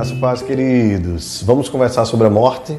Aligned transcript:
Graças 0.00 0.18
paz, 0.18 0.40
queridos. 0.40 1.42
Vamos 1.44 1.68
conversar 1.68 2.06
sobre 2.06 2.26
a 2.26 2.30
morte. 2.30 2.74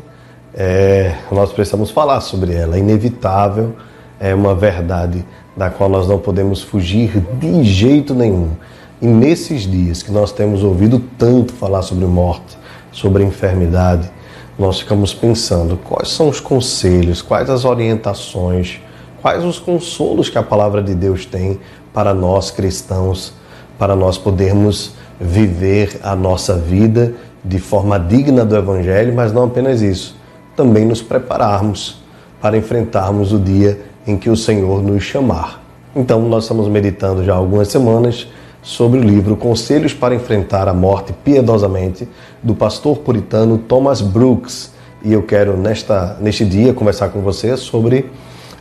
É, 0.55 1.18
nós 1.31 1.54
precisamos 1.54 1.92
falar 1.92 2.20
sobre 2.20 2.55
ela. 2.55 2.78
É 2.78 2.79
inevitável, 2.79 3.76
é 4.20 4.33
uma 4.33 4.55
verdade 4.55 5.24
da 5.56 5.70
qual 5.70 5.88
nós 5.88 6.07
não 6.07 6.17
podemos 6.17 6.63
fugir 6.63 7.24
de 7.39 7.63
jeito 7.63 8.15
nenhum. 8.15 8.53
E 8.99 9.06
nesses 9.06 9.70
dias 9.70 10.02
que 10.02 10.12
nós 10.12 10.31
temos 10.31 10.63
ouvido 10.63 10.99
tanto 11.15 11.53
falar 11.53 11.84
sobre 11.84 12.06
morte, 12.06 12.57
sobre 12.92 13.24
enfermidade, 13.24 14.10
nós 14.58 14.79
ficamos 14.79 15.13
pensando 15.13 15.78
quais 15.78 16.09
são 16.09 16.27
os 16.27 16.40
conselhos, 16.40 17.22
quais 17.22 17.52
as 17.52 17.66
orientações, 17.66 18.81
quais 19.22 19.45
os 19.45 19.59
consolos 19.59 20.27
que 20.27 20.40
a 20.40 20.44
palavra 20.44 20.81
de 20.81 20.95
Deus 20.95 21.23
tem 21.23 21.59
para 21.94 22.16
nós 22.16 22.49
cristãos, 22.49 23.31
para 23.77 23.95
nós 23.95 24.17
podermos 24.17 24.95
viver 25.21 25.99
a 26.02 26.16
nossa 26.16 26.57
vida 26.57 27.13
de 27.45 27.59
forma 27.59 27.99
digna 27.99 28.43
do 28.43 28.55
Evangelho, 28.55 29.13
mas 29.13 29.31
não 29.31 29.44
apenas 29.44 29.81
isso, 29.81 30.16
também 30.55 30.84
nos 30.84 31.02
prepararmos 31.02 32.02
para 32.41 32.57
enfrentarmos 32.57 33.31
o 33.31 33.39
dia 33.39 33.80
em 34.05 34.17
que 34.17 34.30
o 34.30 34.35
Senhor 34.35 34.81
nos 34.81 35.03
chamar. 35.03 35.61
Então, 35.95 36.21
nós 36.21 36.45
estamos 36.45 36.67
meditando 36.67 37.23
já 37.23 37.34
há 37.34 37.38
algumas 37.38 37.67
semanas 37.67 38.27
sobre 38.63 38.99
o 38.99 39.03
livro 39.03 39.35
Conselhos 39.35 39.94
para 39.94 40.16
Enfrentar 40.16 40.67
a 40.67 40.73
Morte 40.73 41.13
Piedosamente, 41.13 42.08
do 42.41 42.55
pastor 42.55 42.97
puritano 42.99 43.58
Thomas 43.58 44.02
Brooks. 44.02 44.72
E 45.03 45.13
eu 45.13 45.23
quero, 45.23 45.58
nesta, 45.58 46.17
neste 46.19 46.45
dia, 46.45 46.73
conversar 46.73 47.09
com 47.09 47.22
você 47.22 47.58
sobre 47.58 48.09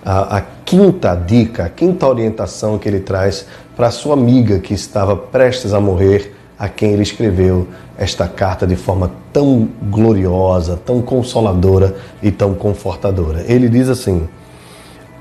a, 0.05 0.38
a 0.38 0.41
quinta 0.41 1.14
dica, 1.14 1.64
a 1.64 1.69
quinta 1.69 2.06
orientação 2.06 2.78
que 2.78 2.88
ele 2.88 3.00
traz 3.00 3.47
para 3.77 3.91
sua 3.91 4.14
amiga 4.14 4.58
que 4.58 4.75
estava 4.75 5.16
prestes 5.16 5.72
a 5.72 5.81
morrer 5.81 6.34
a 6.61 6.69
quem 6.69 6.92
ele 6.92 7.03
escreveu 7.03 7.66
esta 7.97 8.28
carta 8.28 8.66
de 8.66 8.77
forma 8.77 9.11
tão 9.33 9.66
gloriosa, 9.84 10.78
tão 10.84 11.00
consoladora 11.00 11.97
e 12.22 12.30
tão 12.30 12.55
confortadora. 12.55 13.42
Ele 13.48 13.66
diz 13.66 13.89
assim: 13.89 14.28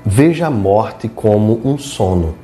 Veja 0.04 0.48
a 0.48 0.50
morte 0.50 1.08
como 1.08 1.58
um 1.64 1.78
sono. 1.78 2.34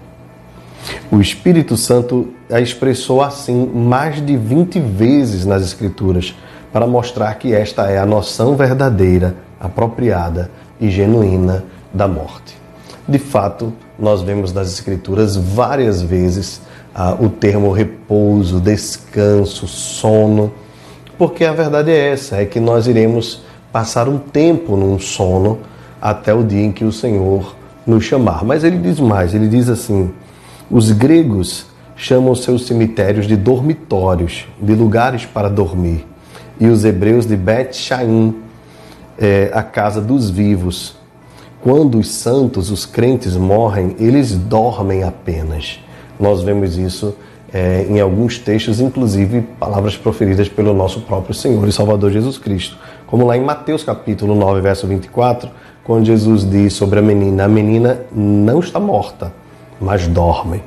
O 1.10 1.20
Espírito 1.20 1.76
Santo 1.76 2.28
a 2.50 2.58
expressou 2.58 3.22
assim 3.22 3.66
mais 3.66 4.24
de 4.24 4.34
20 4.34 4.80
vezes 4.80 5.44
nas 5.44 5.62
Escrituras 5.62 6.34
para 6.72 6.86
mostrar 6.86 7.34
que 7.34 7.52
esta 7.52 7.90
é 7.90 7.98
a 7.98 8.06
noção 8.06 8.56
verdadeira, 8.56 9.36
apropriada 9.60 10.50
e 10.80 10.90
genuína 10.90 11.64
da 11.92 12.08
morte. 12.08 12.56
De 13.06 13.18
fato, 13.18 13.72
nós 13.98 14.22
vemos 14.22 14.52
nas 14.52 14.72
Escrituras 14.72 15.36
várias 15.36 16.00
vezes 16.00 16.60
ah, 16.98 17.14
o 17.20 17.28
termo 17.28 17.70
repouso, 17.72 18.58
descanso, 18.58 19.68
sono, 19.68 20.50
porque 21.18 21.44
a 21.44 21.52
verdade 21.52 21.90
é 21.90 22.12
essa, 22.12 22.36
é 22.36 22.46
que 22.46 22.58
nós 22.58 22.86
iremos 22.86 23.42
passar 23.70 24.08
um 24.08 24.16
tempo 24.16 24.78
num 24.78 24.98
sono 24.98 25.58
até 26.00 26.32
o 26.32 26.42
dia 26.42 26.64
em 26.64 26.72
que 26.72 26.86
o 26.86 26.90
Senhor 26.90 27.54
nos 27.86 28.02
chamar. 28.02 28.46
Mas 28.46 28.64
ele 28.64 28.78
diz 28.78 28.98
mais, 28.98 29.34
ele 29.34 29.46
diz 29.46 29.68
assim: 29.68 30.10
os 30.70 30.90
gregos 30.90 31.66
chamam 31.96 32.34
seus 32.34 32.66
cemitérios 32.66 33.26
de 33.26 33.36
dormitórios, 33.36 34.46
de 34.58 34.74
lugares 34.74 35.26
para 35.26 35.50
dormir, 35.50 36.06
e 36.58 36.66
os 36.66 36.82
hebreus 36.82 37.26
de 37.26 37.36
Bet 37.36 37.76
Shaim, 37.76 38.36
é, 39.18 39.50
a 39.52 39.62
casa 39.62 40.00
dos 40.00 40.30
vivos. 40.30 40.96
Quando 41.60 41.98
os 41.98 42.08
santos, 42.08 42.70
os 42.70 42.86
crentes 42.86 43.36
morrem, 43.36 43.96
eles 43.98 44.34
dormem 44.34 45.02
apenas. 45.02 45.78
Nós 46.18 46.42
vemos 46.42 46.76
isso 46.76 47.14
é, 47.52 47.86
em 47.88 48.00
alguns 48.00 48.38
textos, 48.38 48.80
inclusive 48.80 49.42
palavras 49.58 49.96
proferidas 49.96 50.48
pelo 50.48 50.74
nosso 50.74 51.00
próprio 51.00 51.34
Senhor 51.34 51.66
e 51.68 51.72
Salvador 51.72 52.10
Jesus 52.10 52.38
Cristo. 52.38 52.76
Como 53.06 53.26
lá 53.26 53.36
em 53.36 53.42
Mateus 53.42 53.84
capítulo 53.84 54.34
9, 54.34 54.60
verso 54.60 54.86
24, 54.86 55.48
quando 55.84 56.04
Jesus 56.04 56.48
diz 56.48 56.72
sobre 56.72 56.98
a 56.98 57.02
menina: 57.02 57.44
A 57.44 57.48
menina 57.48 58.00
não 58.12 58.60
está 58.60 58.80
morta, 58.80 59.32
mas 59.80 60.06
dorme. 60.08 60.62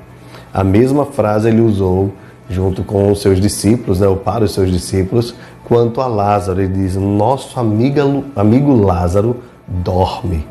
A 0.54 0.64
mesma 0.64 1.06
frase 1.06 1.50
ele 1.50 1.62
usou 1.62 2.14
junto 2.50 2.84
com 2.84 3.12
os 3.12 3.22
seus 3.22 3.40
discípulos, 3.40 4.00
né, 4.00 4.08
ou 4.08 4.18
para 4.18 4.44
os 4.44 4.54
seus 4.54 4.72
discípulos, 4.72 5.36
quanto 5.66 6.02
a 6.02 6.08
Lázaro. 6.08 6.62
Ele 6.62 6.74
diz: 6.74 6.96
Nosso 6.96 7.60
amigo, 7.60 8.26
amigo 8.36 8.74
Lázaro 8.74 9.38
dorme. 9.68 10.48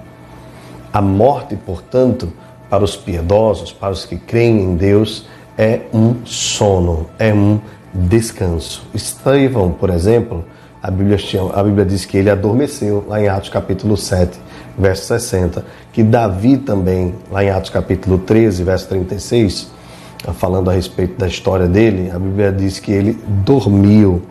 A 0.93 1.03
morte, 1.03 1.57
portanto, 1.57 2.33
para 2.69 2.85
os 2.85 2.97
piedosos, 2.97 3.73
para 3.73 3.91
os 3.91 4.05
que 4.05 4.17
creem 4.17 4.61
em 4.63 4.77
Deus, 4.77 5.27
é 5.57 5.81
um 5.93 6.25
sono, 6.25 7.07
é 7.19 7.33
um 7.33 7.61
descanso. 7.93 8.87
Estevão, 8.95 9.73
por 9.73 9.91
exemplo, 9.91 10.45
a 10.83 10.91
Bíblia, 10.91 11.19
a 11.55 11.63
Bíblia 11.63 11.85
diz 11.85 12.05
que 12.05 12.17
ele 12.17 12.31
adormeceu, 12.31 13.05
lá 13.09 13.21
em 13.21 13.29
Atos 13.29 13.49
capítulo 13.49 13.97
7, 13.97 14.39
verso 14.79 15.07
60. 15.07 15.65
Que 15.93 16.03
Davi 16.03 16.57
também, 16.57 17.15
lá 17.31 17.43
em 17.43 17.51
Atos 17.51 17.71
capítulo 17.71 18.19
13, 18.19 18.63
verso 18.63 18.89
36, 18.89 19.71
falando 20.35 20.71
a 20.71 20.73
respeito 20.73 21.19
da 21.19 21.27
história 21.27 21.67
dele, 21.67 22.11
a 22.11 22.19
Bíblia 22.19 22.53
diz 22.53 22.79
que 22.79 22.93
ele 22.93 23.19
dormiu. 23.27 24.23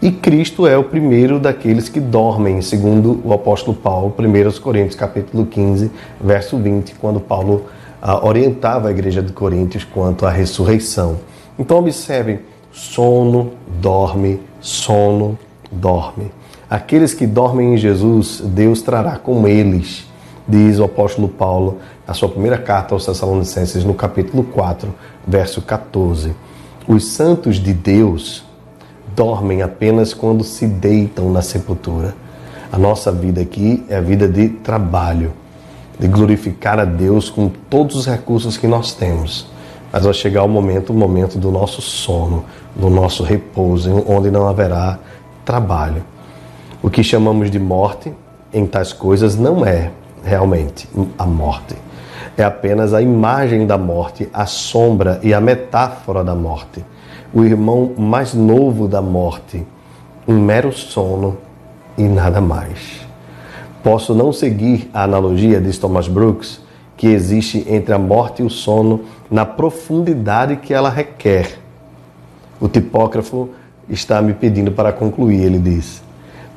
E 0.00 0.12
Cristo 0.12 0.64
é 0.64 0.78
o 0.78 0.84
primeiro 0.84 1.40
daqueles 1.40 1.88
que 1.88 1.98
dormem, 1.98 2.62
segundo 2.62 3.20
o 3.24 3.32
apóstolo 3.32 3.76
Paulo, 3.76 4.14
1 4.16 4.60
Coríntios 4.60 4.94
capítulo 4.94 5.44
15, 5.44 5.90
verso 6.20 6.56
20, 6.56 6.94
quando 6.94 7.18
Paulo 7.18 7.64
ah, 8.00 8.24
orientava 8.24 8.86
a 8.86 8.90
igreja 8.92 9.20
de 9.20 9.32
Coríntios 9.32 9.82
quanto 9.82 10.24
à 10.24 10.30
ressurreição. 10.30 11.18
Então 11.58 11.78
observem, 11.78 12.38
sono, 12.70 13.54
dorme, 13.80 14.40
sono, 14.60 15.36
dorme. 15.68 16.30
Aqueles 16.70 17.12
que 17.12 17.26
dormem 17.26 17.74
em 17.74 17.76
Jesus, 17.76 18.40
Deus 18.40 18.80
trará 18.80 19.16
com 19.16 19.48
eles, 19.48 20.06
diz 20.46 20.78
o 20.78 20.84
apóstolo 20.84 21.26
Paulo 21.26 21.78
na 22.06 22.14
sua 22.14 22.28
primeira 22.28 22.56
carta 22.56 22.94
aos 22.94 23.04
Tessalonicenses, 23.04 23.82
no 23.82 23.94
capítulo 23.94 24.44
4, 24.44 24.94
verso 25.26 25.60
14. 25.60 26.32
Os 26.86 27.08
santos 27.08 27.56
de 27.56 27.74
Deus 27.74 28.46
dormem 29.18 29.62
apenas 29.62 30.14
quando 30.14 30.44
se 30.44 30.64
deitam 30.64 31.28
na 31.32 31.42
sepultura. 31.42 32.14
A 32.70 32.78
nossa 32.78 33.10
vida 33.10 33.40
aqui 33.40 33.84
é 33.88 33.96
a 33.96 34.00
vida 34.00 34.28
de 34.28 34.48
trabalho, 34.48 35.32
de 35.98 36.06
glorificar 36.06 36.78
a 36.78 36.84
Deus 36.84 37.28
com 37.28 37.48
todos 37.48 37.96
os 37.96 38.06
recursos 38.06 38.56
que 38.56 38.68
nós 38.68 38.94
temos. 38.94 39.48
Mas 39.90 40.04
vai 40.04 40.14
chegar 40.14 40.44
o 40.44 40.48
momento, 40.48 40.90
o 40.90 40.94
momento 40.94 41.36
do 41.36 41.50
nosso 41.50 41.82
sono, 41.82 42.44
do 42.76 42.88
nosso 42.88 43.24
repouso, 43.24 44.04
onde 44.06 44.30
não 44.30 44.46
haverá 44.46 45.00
trabalho. 45.44 46.04
O 46.80 46.88
que 46.88 47.02
chamamos 47.02 47.50
de 47.50 47.58
morte 47.58 48.12
em 48.52 48.66
tais 48.66 48.92
coisas 48.92 49.34
não 49.34 49.66
é 49.66 49.90
realmente 50.22 50.88
a 51.18 51.26
morte. 51.26 51.74
É 52.36 52.44
apenas 52.44 52.94
a 52.94 53.02
imagem 53.02 53.66
da 53.66 53.76
morte, 53.76 54.28
a 54.32 54.46
sombra 54.46 55.18
e 55.24 55.34
a 55.34 55.40
metáfora 55.40 56.22
da 56.22 56.36
morte 56.36 56.84
o 57.32 57.44
irmão 57.44 57.92
mais 57.96 58.34
novo 58.34 58.88
da 58.88 59.02
morte, 59.02 59.64
um 60.26 60.40
mero 60.40 60.72
sono 60.72 61.36
e 61.96 62.02
nada 62.02 62.40
mais. 62.40 63.06
Posso 63.82 64.14
não 64.14 64.32
seguir 64.32 64.90
a 64.92 65.04
analogia 65.04 65.60
de 65.60 65.78
Thomas 65.78 66.08
Brooks, 66.08 66.60
que 66.96 67.06
existe 67.06 67.64
entre 67.68 67.94
a 67.94 67.98
morte 67.98 68.42
e 68.42 68.44
o 68.44 68.50
sono 68.50 69.02
na 69.30 69.44
profundidade 69.44 70.56
que 70.56 70.74
ela 70.74 70.90
requer. 70.90 71.58
O 72.60 72.66
tipógrafo 72.66 73.50
está 73.88 74.20
me 74.20 74.34
pedindo 74.34 74.72
para 74.72 74.92
concluir, 74.92 75.42
ele 75.42 75.58
diz: 75.58 76.02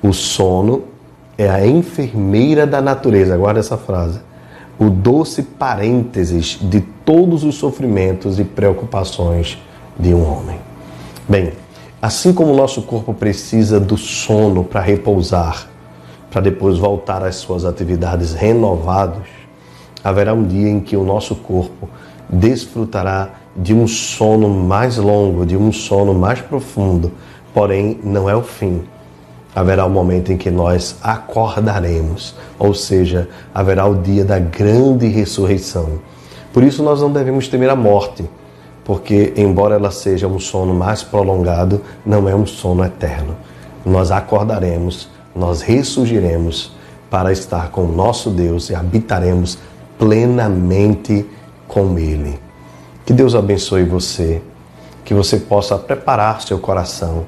o 0.02 0.14
sono 0.14 0.84
é 1.38 1.50
a 1.50 1.66
enfermeira 1.66 2.66
da 2.66 2.82
natureza, 2.82 3.38
guarda 3.38 3.60
essa 3.60 3.78
frase. 3.78 4.20
O 4.80 4.90
doce 4.90 5.44
parênteses 5.44 6.58
de 6.60 6.82
todos 6.82 7.44
os 7.44 7.56
sofrimentos 7.56 8.40
e 8.40 8.44
preocupações 8.44 9.60
de 10.00 10.14
um 10.14 10.24
homem. 10.24 10.60
Bem, 11.28 11.54
assim 12.02 12.34
como 12.34 12.52
o 12.52 12.56
nosso 12.56 12.82
corpo 12.82 13.14
precisa 13.14 13.80
do 13.80 13.98
sono 13.98 14.64
para 14.64 14.82
repousar, 14.82 15.68
para 16.30 16.42
depois 16.42 16.78
voltar 16.78 17.24
às 17.24 17.36
suas 17.36 17.66
atividades 17.66 18.34
renovados, 18.34 19.28
haverá 20.04 20.34
um 20.34 20.44
dia 20.44 20.70
em 20.70 20.80
que 20.80 20.98
o 20.98 21.04
nosso 21.04 21.36
corpo 21.36 21.90
desfrutará 22.30 23.30
de 23.56 23.74
um 23.74 23.88
sono 23.88 24.50
mais 24.50 24.98
longo, 24.98 25.46
de 25.46 25.58
um 25.58 25.72
sono 25.72 26.14
mais 26.14 26.40
profundo, 26.40 27.12
porém 27.54 28.00
não 28.04 28.30
é 28.30 28.36
o 28.36 28.42
fim. 28.42 28.84
Haverá 29.54 29.86
o 29.86 29.90
um 29.90 29.92
momento 29.92 30.32
em 30.32 30.38
que 30.38 30.50
nós 30.50 30.96
acordaremos, 31.04 32.34
ou 32.58 32.74
seja, 32.74 33.28
haverá 33.54 33.86
o 33.86 33.96
dia 33.96 34.24
da 34.24 34.40
grande 34.40 35.08
ressurreição. 35.08 36.00
Por 36.54 36.64
isso 36.64 36.82
nós 36.82 37.02
não 37.02 37.12
devemos 37.12 37.50
temer 37.50 37.70
a 37.70 37.76
morte 37.76 38.24
porque, 38.84 39.34
embora 39.36 39.76
ela 39.76 39.92
seja 39.92 40.28
um 40.28 40.40
sono 40.40 40.74
mais 40.74 41.04
prolongado, 41.04 41.82
não 42.06 42.28
é 42.28 42.36
um 42.36 42.46
sono 42.46 42.84
eterno. 42.84 43.36
Nós 43.86 44.12
acordaremos, 44.12 45.10
nós 45.36 45.62
ressurgiremos 45.62 46.74
para 47.10 47.32
estar 47.32 47.72
com 47.72 47.86
o 47.86 47.92
nosso 47.92 48.30
Deus 48.30 48.70
e 48.70 48.76
habitaremos 48.76 49.58
plenamente 49.98 51.26
com 51.68 51.98
Ele. 51.98 52.40
Que 53.06 53.14
Deus 53.14 53.36
abençoe 53.36 53.84
você, 53.84 54.42
que 55.04 55.14
você 55.14 55.38
possa 55.38 55.78
preparar 55.78 56.42
seu 56.42 56.60
coração 56.60 57.26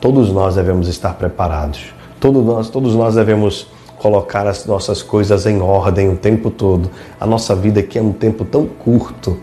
Todos 0.00 0.30
nós 0.30 0.54
devemos 0.54 0.88
estar 0.88 1.14
preparados. 1.14 1.86
Todos 2.20 2.44
nós, 2.44 2.68
todos 2.68 2.94
nós 2.94 3.14
devemos 3.14 3.66
colocar 3.98 4.46
as 4.46 4.66
nossas 4.66 5.02
coisas 5.02 5.46
em 5.46 5.60
ordem 5.60 6.08
o 6.10 6.16
tempo 6.16 6.50
todo. 6.50 6.90
A 7.18 7.26
nossa 7.26 7.54
vida 7.54 7.80
aqui 7.80 7.98
é 7.98 8.02
um 8.02 8.12
tempo 8.12 8.44
tão 8.44 8.66
curto. 8.66 9.38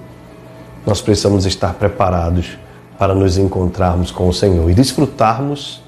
Nós 0.85 1.01
precisamos 1.01 1.45
estar 1.45 1.73
preparados 1.75 2.57
para 2.97 3.15
nos 3.15 3.37
encontrarmos 3.37 4.11
com 4.11 4.27
o 4.27 4.33
Senhor 4.33 4.69
e 4.69 4.73
desfrutarmos 4.73 5.81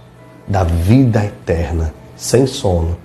da 0.47 0.63
vida 0.63 1.24
eterna, 1.24 1.94
sem 2.15 2.47
sono. 2.47 2.97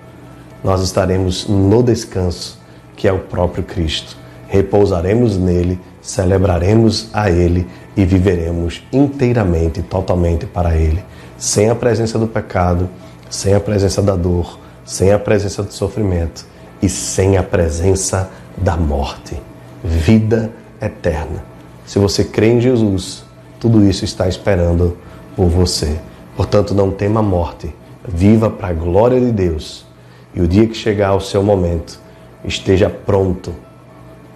Nós 0.62 0.82
estaremos 0.82 1.48
no 1.48 1.82
descanso, 1.82 2.60
que 2.96 3.08
é 3.08 3.12
o 3.12 3.19
próprio 3.19 3.64
Cristo. 3.64 4.16
Repousaremos 4.46 5.37
nele, 5.37 5.81
celebraremos 6.00 7.08
a 7.12 7.31
Ele 7.31 7.66
e 7.96 8.04
viveremos 8.04 8.82
inteiramente, 8.92 9.82
totalmente 9.82 10.46
para 10.46 10.76
Ele, 10.76 11.02
sem 11.37 11.70
a 11.70 11.75
presença 11.75 12.19
do 12.19 12.26
pecado, 12.26 12.88
sem 13.28 13.54
a 13.54 13.60
presença 13.60 14.02
da 14.02 14.14
dor, 14.14 14.58
sem 14.84 15.12
a 15.12 15.19
presença 15.19 15.62
do 15.62 15.72
sofrimento 15.72 16.44
e 16.82 16.88
sem 16.88 17.37
a 17.37 17.42
presença 17.42 18.31
da 18.56 18.76
morte. 18.76 19.40
Vida 19.82 20.50
eterna. 20.81 21.50
Se 21.90 21.98
você 21.98 22.22
crê 22.22 22.52
em 22.52 22.60
Jesus, 22.60 23.25
tudo 23.58 23.84
isso 23.84 24.04
está 24.04 24.28
esperando 24.28 24.96
por 25.34 25.48
você. 25.48 25.98
Portanto, 26.37 26.72
não 26.72 26.92
tema 26.92 27.19
a 27.19 27.22
morte. 27.22 27.75
Viva 28.06 28.48
para 28.48 28.69
a 28.69 28.72
glória 28.72 29.19
de 29.19 29.32
Deus. 29.32 29.84
E 30.32 30.40
o 30.40 30.46
dia 30.46 30.69
que 30.69 30.76
chegar 30.76 31.16
o 31.16 31.20
seu 31.20 31.42
momento, 31.42 31.98
esteja 32.44 32.88
pronto 32.88 33.52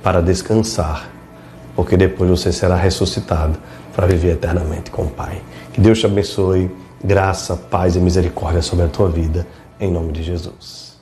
para 0.03 0.21
descansar, 0.21 1.09
porque 1.77 1.97
depois 1.97 2.29
você 2.29 2.51
será 2.51 2.75
ressuscitado 2.75 3.57
para 3.95 4.09
viver 4.09 4.33
eternamente 4.33 4.91
com 4.91 5.03
o 5.03 5.11
Pai. 5.11 5.41
Que 5.73 5.81
Deus 5.81 6.01
te 6.01 6.07
abençoe, 6.07 6.69
graça, 7.05 7.55
paz 7.55 7.95
e 7.95 8.01
misericórdia 8.01 8.63
sobre 8.63 8.87
a 8.87 8.89
tua 8.89 9.09
vida 9.09 9.47
em 9.79 9.93
nome 9.93 10.11
de 10.11 10.25
Jesus. 10.25 10.94